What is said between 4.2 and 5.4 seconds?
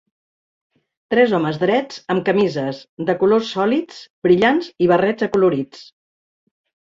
brillants i barrets